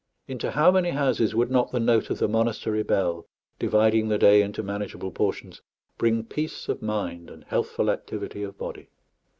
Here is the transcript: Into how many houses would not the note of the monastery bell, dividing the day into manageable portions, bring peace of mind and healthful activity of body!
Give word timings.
Into 0.27 0.49
how 0.49 0.71
many 0.71 0.89
houses 0.89 1.35
would 1.35 1.51
not 1.51 1.69
the 1.71 1.79
note 1.79 2.09
of 2.09 2.17
the 2.17 2.27
monastery 2.27 2.81
bell, 2.81 3.27
dividing 3.59 4.09
the 4.09 4.17
day 4.17 4.41
into 4.41 4.63
manageable 4.63 5.11
portions, 5.11 5.61
bring 5.99 6.23
peace 6.23 6.67
of 6.67 6.81
mind 6.81 7.29
and 7.29 7.43
healthful 7.43 7.87
activity 7.91 8.41
of 8.41 8.57
body! 8.57 8.89